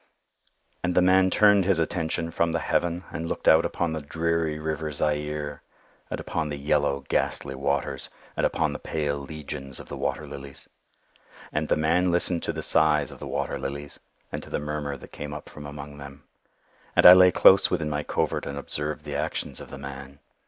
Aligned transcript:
"And 0.83 0.95
the 0.95 1.01
man 1.03 1.29
turned 1.29 1.65
his 1.65 1.77
attention 1.77 2.31
from 2.31 2.53
the 2.53 2.57
heaven, 2.59 3.03
and 3.11 3.29
looked 3.29 3.47
out 3.47 3.65
upon 3.65 3.93
the 3.93 4.01
dreary 4.01 4.57
river 4.57 4.91
Zaire, 4.91 5.61
and 6.09 6.19
upon 6.19 6.49
the 6.49 6.57
yellow 6.57 7.01
ghastly 7.07 7.53
waters, 7.53 8.09
and 8.35 8.43
upon 8.43 8.73
the 8.73 8.79
pale 8.79 9.17
legions 9.19 9.79
of 9.79 9.89
the 9.89 9.95
water 9.97 10.25
lilies. 10.25 10.67
And 11.53 11.67
the 11.67 11.75
man 11.75 12.09
listened 12.09 12.41
to 12.45 12.51
the 12.51 12.63
sighs 12.63 13.11
of 13.11 13.19
the 13.19 13.27
water 13.27 13.59
lilies, 13.59 13.99
and 14.31 14.41
to 14.41 14.49
the 14.49 14.57
murmur 14.57 14.97
that 14.97 15.11
came 15.11 15.35
up 15.35 15.47
from 15.49 15.67
among 15.67 15.99
them. 15.99 16.23
And 16.95 17.05
I 17.05 17.13
lay 17.13 17.29
close 17.31 17.69
within 17.69 17.91
my 17.91 18.01
covert 18.01 18.47
and 18.47 18.57
observed 18.57 19.05
the 19.05 19.15
actions 19.15 19.59
of 19.59 19.69
the 19.69 19.77
man. 19.77 20.17